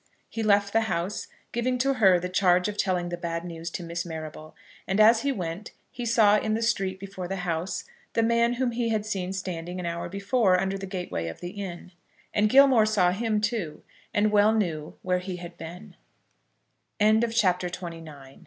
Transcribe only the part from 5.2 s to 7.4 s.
he went he saw in the street before the